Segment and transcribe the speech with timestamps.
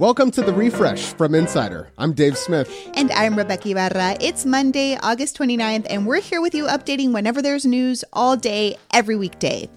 [0.00, 1.90] Welcome to the refresh from Insider.
[1.98, 2.74] I'm Dave Smith.
[2.94, 4.16] And I'm Rebeca Ibarra.
[4.18, 8.78] It's Monday, August 29th, and we're here with you updating whenever there's news all day,
[8.94, 9.68] every weekday.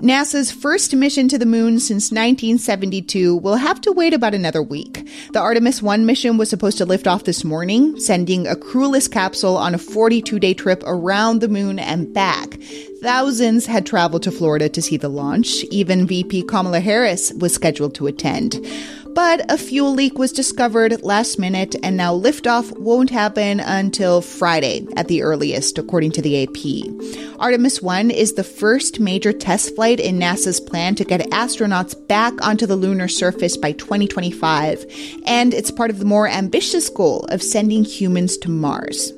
[0.00, 5.08] NASA's first mission to the moon since 1972 will have to wait about another week.
[5.32, 9.56] The Artemis 1 mission was supposed to lift off this morning, sending a crewless capsule
[9.56, 12.60] on a 42 day trip around the moon and back.
[13.02, 15.64] Thousands had traveled to Florida to see the launch.
[15.64, 18.54] Even VP Kamala Harris was scheduled to attend.
[19.14, 24.86] But a fuel leak was discovered last minute, and now liftoff won't happen until Friday
[24.96, 27.38] at the earliest, according to the AP.
[27.40, 32.34] Artemis 1 is the first major test flight in NASA's plan to get astronauts back
[32.46, 34.86] onto the lunar surface by 2025,
[35.26, 39.12] and it's part of the more ambitious goal of sending humans to Mars.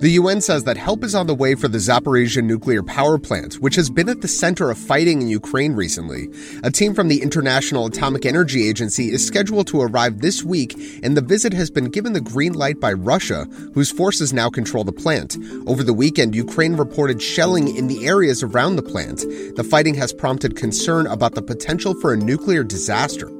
[0.00, 3.56] The UN says that help is on the way for the Zaporizhia nuclear power plant,
[3.56, 6.30] which has been at the center of fighting in Ukraine recently.
[6.64, 11.18] A team from the International Atomic Energy Agency is scheduled to arrive this week, and
[11.18, 14.90] the visit has been given the green light by Russia, whose forces now control the
[14.90, 15.36] plant.
[15.66, 19.18] Over the weekend, Ukraine reported shelling in the areas around the plant.
[19.56, 23.30] The fighting has prompted concern about the potential for a nuclear disaster.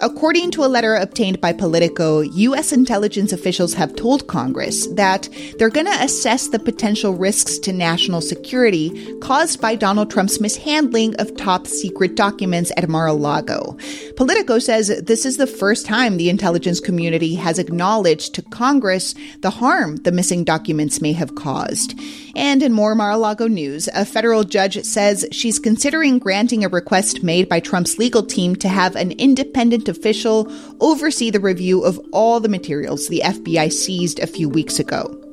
[0.00, 2.72] According to a letter obtained by Politico, U.S.
[2.72, 8.20] intelligence officials have told Congress that they're going to assess the potential risks to national
[8.20, 13.76] security caused by Donald Trump's mishandling of top secret documents at Mar a Lago.
[14.16, 19.50] Politico says this is the first time the intelligence community has acknowledged to Congress the
[19.50, 21.98] harm the missing documents may have caused.
[22.36, 26.68] And in more Mar a Lago news, a federal judge says she's considering granting a
[26.68, 31.98] request made by Trump's legal team to have an independent official oversee the review of
[32.12, 35.25] all the materials the FBI seized a few weeks ago.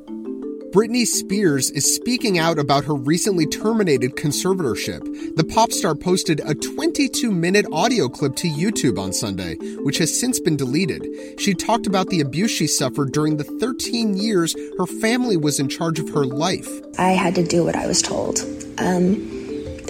[0.74, 5.36] Britney Spears is speaking out about her recently terminated conservatorship.
[5.36, 10.18] The pop star posted a 22 minute audio clip to YouTube on Sunday, which has
[10.18, 11.06] since been deleted.
[11.38, 15.68] She talked about the abuse she suffered during the 13 years her family was in
[15.68, 16.68] charge of her life.
[16.98, 18.40] I had to do what I was told.
[18.78, 19.14] Um,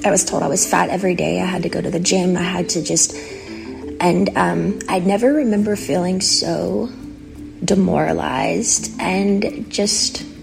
[0.05, 1.41] I was told I was fat every day.
[1.41, 2.37] I had to go to the gym.
[2.37, 3.17] I had to just
[4.03, 6.91] and um, I never remember feeling so
[7.65, 10.34] demoralized and just,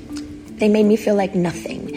[0.62, 1.94] they made me feel like nothing.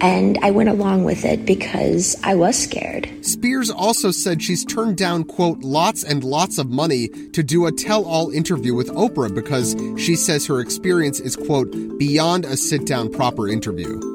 [0.00, 3.08] And I went along with it because I was scared.
[3.22, 7.72] Spears also said she's turned down, quote, lots and lots of money to do a
[7.72, 12.84] tell all interview with Oprah because she says her experience is, quote, beyond a sit
[12.84, 14.11] down proper interview.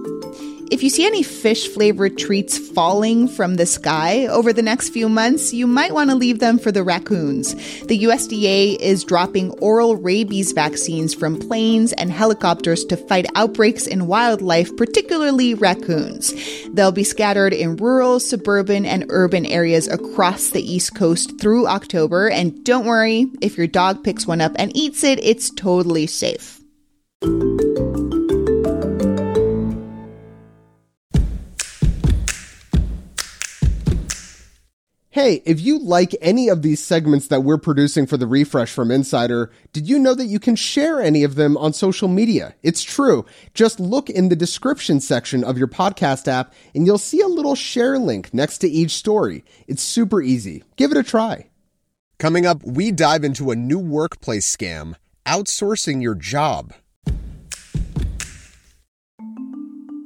[0.70, 5.08] If you see any fish flavored treats falling from the sky over the next few
[5.08, 7.54] months, you might want to leave them for the raccoons.
[7.86, 14.08] The USDA is dropping oral rabies vaccines from planes and helicopters to fight outbreaks in
[14.08, 16.34] wildlife, particularly raccoons.
[16.74, 22.30] They'll be scattered in rural, suburban, and urban areas across the East Coast through October.
[22.30, 26.60] And don't worry, if your dog picks one up and eats it, it's totally safe.
[35.18, 38.92] Hey, if you like any of these segments that we're producing for the refresh from
[38.92, 42.54] Insider, did you know that you can share any of them on social media?
[42.62, 43.26] It's true.
[43.56, 47.56] Just look in the description section of your podcast app and you'll see a little
[47.56, 49.44] share link next to each story.
[49.68, 50.64] It's super easy.
[50.76, 51.50] Give it a try.
[52.20, 54.94] Coming up, we dive into a new workplace scam
[55.26, 56.76] outsourcing your job.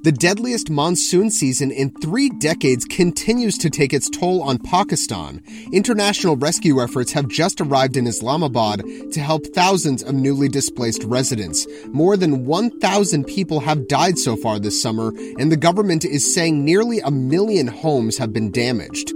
[0.03, 5.43] The deadliest monsoon season in three decades continues to take its toll on Pakistan.
[5.71, 11.67] International rescue efforts have just arrived in Islamabad to help thousands of newly displaced residents.
[11.89, 16.65] More than 1,000 people have died so far this summer, and the government is saying
[16.65, 19.13] nearly a million homes have been damaged.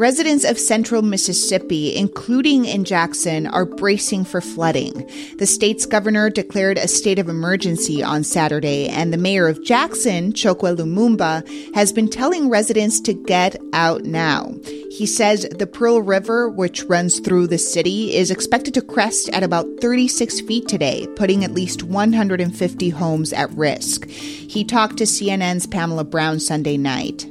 [0.00, 5.06] Residents of central Mississippi, including in Jackson, are bracing for flooding.
[5.36, 10.32] The state's governor declared a state of emergency on Saturday, and the mayor of Jackson,
[10.32, 14.54] Chokwe Lumumba, has been telling residents to get out now.
[14.90, 19.42] He says the Pearl River, which runs through the city, is expected to crest at
[19.42, 24.08] about 36 feet today, putting at least 150 homes at risk.
[24.08, 27.26] He talked to CNN's Pamela Brown Sunday night.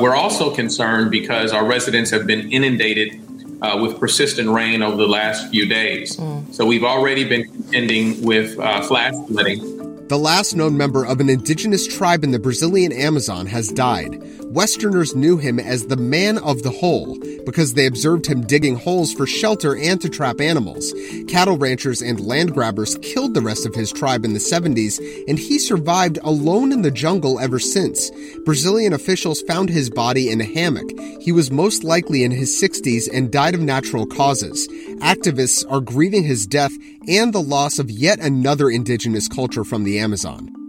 [0.00, 3.20] We're also concerned because our residents have been inundated
[3.62, 6.16] uh, with persistent rain over the last few days.
[6.16, 6.54] Mm.
[6.54, 10.06] So we've already been contending with uh, flash flooding.
[10.08, 14.20] The last known member of an indigenous tribe in the Brazilian Amazon has died.
[14.50, 17.16] Westerners knew him as the man of the hole
[17.46, 20.92] because they observed him digging holes for shelter and to trap animals.
[21.28, 24.98] Cattle ranchers and land grabbers killed the rest of his tribe in the 70s,
[25.28, 28.10] and he survived alone in the jungle ever since.
[28.44, 30.90] Brazilian officials found his body in a hammock.
[31.20, 34.66] He was most likely in his 60s and died of natural causes.
[34.98, 36.72] Activists are grieving his death
[37.06, 40.59] and the loss of yet another indigenous culture from the Amazon.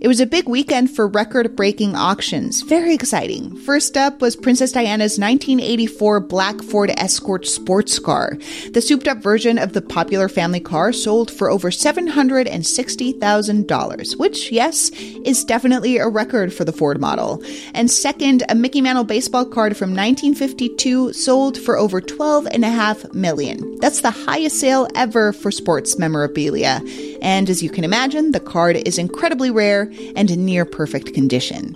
[0.00, 2.62] It was a big weekend for record breaking auctions.
[2.62, 3.54] Very exciting.
[3.56, 8.36] First up was Princess Diana's 1984 black Ford Escort sports car.
[8.72, 14.90] The souped up version of the popular family car sold for over $760,000, which, yes,
[14.90, 17.42] is definitely a record for the Ford model.
[17.74, 23.78] And second, a Mickey Mantle baseball card from 1952 sold for over $12.5 million.
[23.80, 26.80] That's the highest sale ever for sports memorabilia.
[27.22, 29.69] And as you can imagine, the card is incredibly rare
[30.16, 31.74] and in near perfect condition.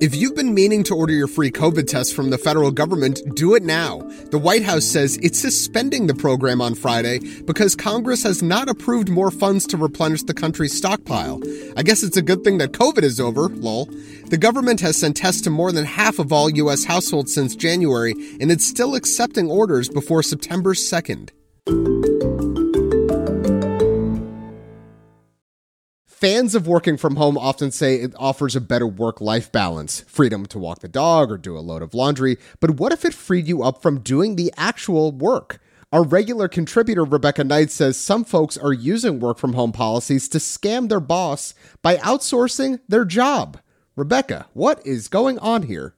[0.00, 3.54] If you've been meaning to order your free COVID test from the federal government, do
[3.54, 3.98] it now.
[4.30, 9.10] The White House says it's suspending the program on Friday because Congress has not approved
[9.10, 11.38] more funds to replenish the country's stockpile.
[11.76, 13.90] I guess it's a good thing that COVID is over, lol.
[14.28, 16.84] The government has sent tests to more than half of all U.S.
[16.84, 21.28] households since January, and it's still accepting orders before September 2nd.
[26.20, 30.44] Fans of working from home often say it offers a better work life balance, freedom
[30.44, 32.36] to walk the dog or do a load of laundry.
[32.60, 35.62] But what if it freed you up from doing the actual work?
[35.90, 40.36] Our regular contributor, Rebecca Knight, says some folks are using work from home policies to
[40.36, 43.58] scam their boss by outsourcing their job.
[43.96, 45.94] Rebecca, what is going on here?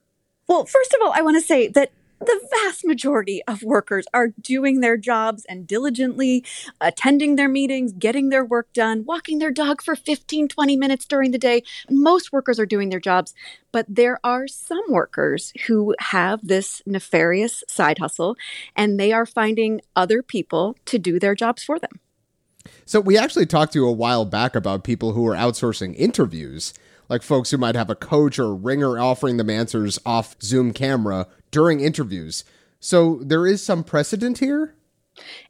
[0.47, 1.91] Well, first of all, I want to say that
[2.27, 6.45] the vast majority of workers are doing their jobs and diligently
[6.81, 11.31] attending their meetings, getting their work done, walking their dog for 15, 20 minutes during
[11.31, 11.63] the day.
[11.91, 13.35] Most workers are doing their jobs,
[13.73, 18.37] but there are some workers who have this nefarious side hustle
[18.77, 22.01] and they are finding other people to do their jobs for them.
[22.85, 26.73] So, we actually talked to you a while back about people who are outsourcing interviews
[27.09, 30.73] like folks who might have a coach or a ringer offering them answers off Zoom
[30.73, 32.45] camera during interviews.
[32.81, 34.75] So there is some precedent here?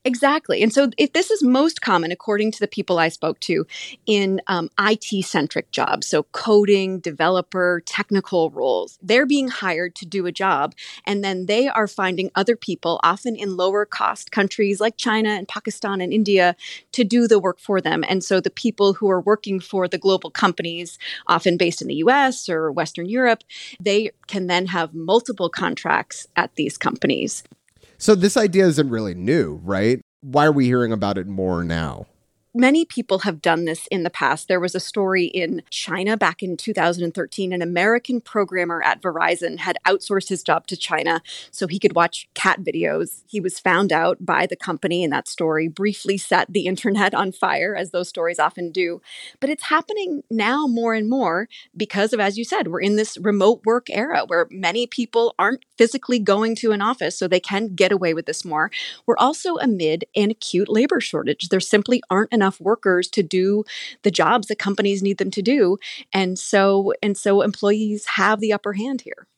[0.04, 0.62] Exactly.
[0.62, 3.66] And so, if this is most common, according to the people I spoke to,
[4.06, 10.26] in um, IT centric jobs, so coding, developer, technical roles, they're being hired to do
[10.26, 10.74] a job.
[11.06, 15.46] And then they are finding other people, often in lower cost countries like China and
[15.46, 16.56] Pakistan and India,
[16.92, 18.04] to do the work for them.
[18.08, 20.98] And so, the people who are working for the global companies,
[21.28, 23.44] often based in the US or Western Europe,
[23.78, 27.44] they can then have multiple contracts at these companies.
[27.98, 30.00] So this idea isn't really new, right?
[30.20, 32.06] Why are we hearing about it more now?
[32.54, 34.46] Many people have done this in the past.
[34.46, 37.50] There was a story in China back in 2013.
[37.50, 42.28] An American programmer at Verizon had outsourced his job to China so he could watch
[42.34, 43.22] cat videos.
[43.26, 47.32] He was found out by the company, and that story briefly set the internet on
[47.32, 49.00] fire, as those stories often do.
[49.40, 53.16] But it's happening now more and more because of, as you said, we're in this
[53.16, 57.74] remote work era where many people aren't physically going to an office, so they can
[57.74, 58.70] get away with this more.
[59.06, 61.48] We're also amid an acute labor shortage.
[61.48, 63.64] There simply aren't enough enough workers to do
[64.02, 65.78] the jobs that companies need them to do.
[66.12, 69.28] And so and so employees have the upper hand here.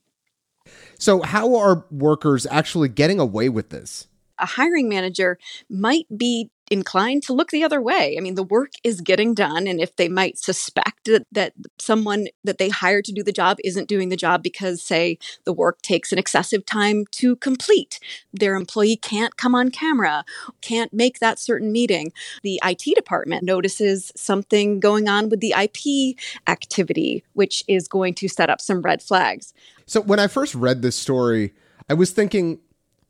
[0.98, 4.08] So how are workers actually getting away with this?
[4.38, 5.38] a hiring manager
[5.70, 8.16] might be inclined to look the other way.
[8.16, 9.66] I mean, the work is getting done.
[9.66, 13.58] And if they might suspect that, that someone that they hired to do the job
[13.64, 18.00] isn't doing the job because, say, the work takes an excessive time to complete,
[18.32, 20.24] their employee can't come on camera,
[20.62, 26.16] can't make that certain meeting, the IT department notices something going on with the IP
[26.48, 29.52] activity, which is going to set up some red flags.
[29.86, 31.52] So when I first read this story,
[31.88, 32.60] I was thinking,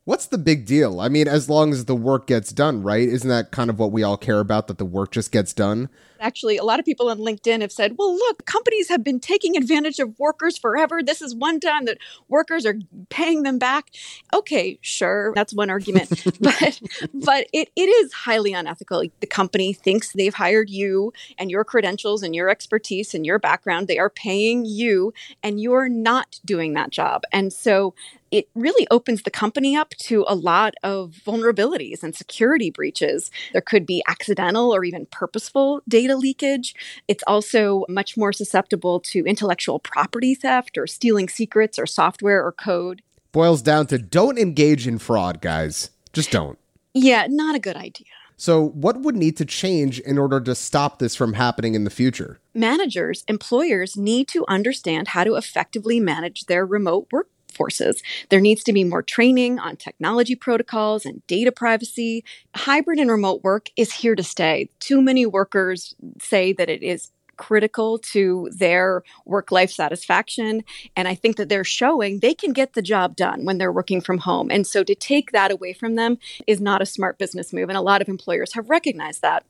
[0.06, 1.00] What's the big deal?
[1.00, 3.08] I mean, as long as the work gets done, right?
[3.08, 5.88] Isn't that kind of what we all care about that the work just gets done?
[6.20, 9.56] Actually, a lot of people on LinkedIn have said, well, look, companies have been taking
[9.56, 11.02] advantage of workers forever.
[11.02, 11.96] This is one time that
[12.28, 12.76] workers are
[13.08, 13.90] paying them back.
[14.32, 16.22] Okay, sure, that's one argument.
[16.40, 16.80] but
[17.14, 19.04] but it, it is highly unethical.
[19.20, 23.88] The company thinks they've hired you and your credentials and your expertise and your background.
[23.88, 27.22] They are paying you and you're not doing that job.
[27.32, 27.94] And so
[28.34, 33.30] it really opens the company up to a lot of vulnerabilities and security breaches.
[33.52, 36.74] There could be accidental or even purposeful data leakage.
[37.06, 42.50] It's also much more susceptible to intellectual property theft or stealing secrets or software or
[42.50, 43.02] code.
[43.30, 45.90] Boils down to don't engage in fraud, guys.
[46.12, 46.58] Just don't.
[46.92, 48.08] Yeah, not a good idea.
[48.36, 51.90] So, what would need to change in order to stop this from happening in the
[51.90, 52.40] future?
[52.52, 58.02] Managers, employers need to understand how to effectively manage their remote work forces.
[58.28, 62.24] There needs to be more training on technology protocols and data privacy.
[62.54, 64.70] Hybrid and remote work is here to stay.
[64.80, 70.62] Too many workers say that it is critical to their work life satisfaction.
[70.96, 74.00] And I think that they're showing they can get the job done when they're working
[74.00, 74.50] from home.
[74.50, 77.68] And so to take that away from them is not a smart business move.
[77.68, 79.44] And a lot of employers have recognized that.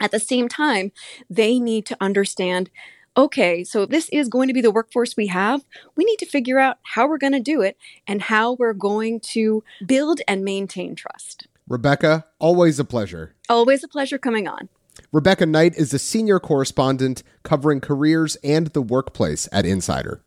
[0.00, 0.92] At the same time,
[1.28, 2.70] they need to understand
[3.18, 5.64] okay, so this is going to be the workforce we have,
[5.96, 9.18] we need to figure out how we're going to do it and how we're going
[9.18, 11.48] to build and maintain trust.
[11.68, 13.34] Rebecca, always a pleasure.
[13.48, 14.68] Always a pleasure coming on.
[15.12, 20.22] Rebecca Knight is a senior correspondent covering careers and the workplace at Insider.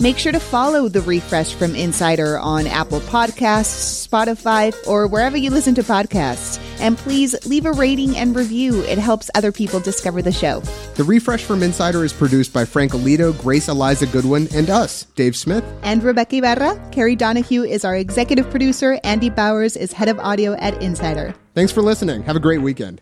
[0.00, 5.50] Make sure to follow the refresh from Insider on Apple Podcasts, Spotify, or wherever you
[5.50, 6.60] listen to podcasts.
[6.78, 8.82] And please leave a rating and review.
[8.82, 10.60] It helps other people discover the show.
[10.94, 15.34] The refresh from Insider is produced by Frank Alito, Grace Eliza Goodwin, and us, Dave
[15.34, 15.64] Smith.
[15.82, 16.90] And Rebeca Ibarra.
[16.92, 19.00] Carrie Donahue is our executive producer.
[19.02, 21.34] Andy Bowers is head of audio at Insider.
[21.56, 22.22] Thanks for listening.
[22.22, 23.00] Have a great weekend.